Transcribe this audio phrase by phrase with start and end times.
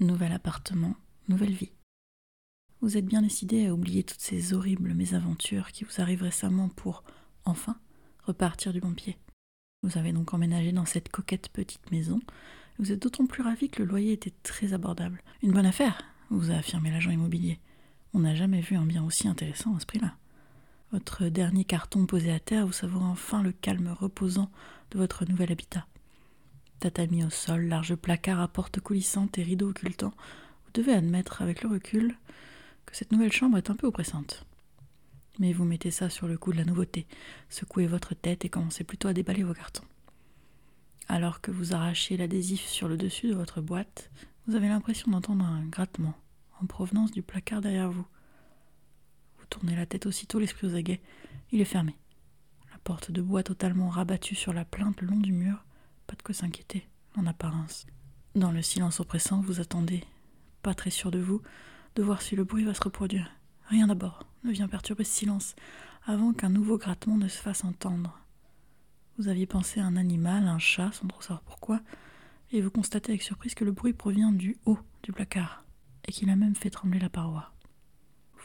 [0.00, 0.96] Nouvel appartement,
[1.28, 1.70] nouvelle vie.
[2.80, 7.04] Vous êtes bien décidé à oublier toutes ces horribles mésaventures qui vous arrivent récemment pour,
[7.44, 7.78] enfin,
[8.24, 9.16] repartir du bon pied.
[9.84, 12.20] Vous avez donc emménagé dans cette coquette petite maison.
[12.80, 15.22] Vous êtes d'autant plus ravi que le loyer était très abordable.
[15.44, 17.60] Une bonne affaire, vous a affirmé l'agent immobilier.
[18.14, 20.16] On n'a jamais vu un bien aussi intéressant à ce prix-là.
[20.90, 24.50] Votre dernier carton posé à terre, vous savourez enfin le calme reposant
[24.90, 25.86] de votre nouvel habitat.
[26.80, 30.14] Tatami au sol, large placard à porte coulissante et rideaux occultants,
[30.64, 32.16] vous devez admettre avec le recul
[32.86, 34.44] que cette nouvelle chambre est un peu oppressante.
[35.38, 37.06] Mais vous mettez ça sur le coup de la nouveauté,
[37.48, 39.84] secouez votre tête et commencez plutôt à déballer vos cartons.
[41.08, 44.10] Alors que vous arrachez l'adhésif sur le dessus de votre boîte,
[44.46, 46.14] vous avez l'impression d'entendre un grattement
[46.60, 48.06] en provenance du placard derrière vous.
[49.38, 51.00] Vous tournez la tête aussitôt, l'esprit aux aguets.
[51.52, 51.96] Il est fermé.
[52.70, 55.64] La porte de bois totalement rabattue sur la plainte le long du mur.
[56.06, 57.86] Pas de quoi s'inquiéter, en apparence.
[58.34, 60.04] Dans le silence oppressant, vous attendez,
[60.62, 61.40] pas très sûr de vous,
[61.94, 63.30] de voir si le bruit va se reproduire.
[63.68, 65.54] Rien d'abord ne vient perturber ce silence,
[66.06, 68.20] avant qu'un nouveau grattement ne se fasse entendre.
[69.16, 71.80] Vous aviez pensé à un animal, un chat, sans trop savoir pourquoi,
[72.50, 75.64] et vous constatez avec surprise que le bruit provient du haut du placard,
[76.06, 77.52] et qu'il a même fait trembler la paroi.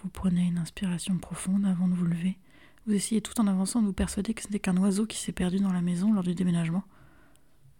[0.01, 2.37] Vous prenez une inspiration profonde avant de vous lever.
[2.85, 5.33] Vous essayez tout en avançant de vous persuader que ce n'est qu'un oiseau qui s'est
[5.33, 6.83] perdu dans la maison lors du déménagement.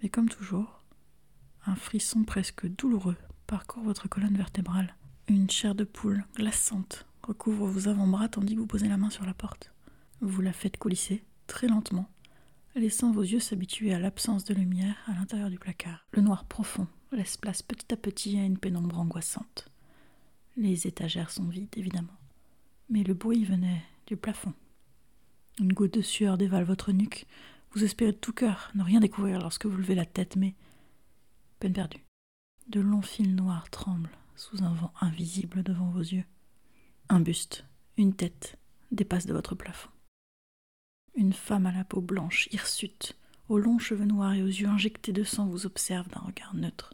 [0.02, 0.84] Mais comme toujours,
[1.66, 4.96] un frisson presque douloureux parcourt votre colonne vertébrale.
[5.28, 9.26] Une chair de poule glaçante recouvre vos avant-bras tandis que vous posez la main sur
[9.26, 9.72] la porte.
[10.22, 12.10] Vous la faites coulisser très lentement,
[12.76, 16.06] laissant vos yeux s'habituer à l'absence de lumière à l'intérieur du placard.
[16.12, 19.70] Le noir profond laisse place petit à petit à une pénombre angoissante.
[20.58, 22.18] Les étagères sont vides, évidemment,
[22.90, 24.54] mais le bruit venait du plafond.
[25.60, 27.26] Une goutte de sueur dévale votre nuque.
[27.72, 30.56] Vous espérez de tout cœur ne rien découvrir lorsque vous levez la tête, mais
[31.60, 32.06] peine perdue.
[32.68, 36.26] De longs fils noirs tremblent sous un vent invisible devant vos yeux.
[37.10, 37.66] Un buste,
[37.98, 38.58] une tête,
[38.92, 39.90] dépasse de votre plafond.
[41.16, 43.18] Une femme à la peau blanche, hirsute,
[43.50, 46.94] aux longs cheveux noirs et aux yeux injectés de sang vous observe d'un regard neutre.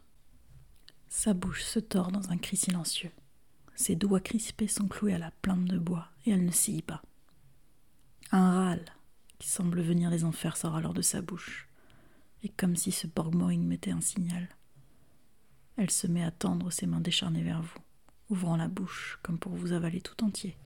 [1.08, 3.12] Sa bouche se tord dans un cri silencieux.
[3.74, 7.02] Ses doigts crispés sont cloués à la plante de bois et elle ne scie pas.
[9.48, 11.68] Semble venir des enfers sort alors de sa bouche,
[12.42, 14.48] et comme si ce borgmoring mettait un signal.
[15.76, 17.78] Elle se met à tendre ses mains décharnées vers vous
[18.28, 20.56] ouvrant la bouche comme pour vous avaler tout entier.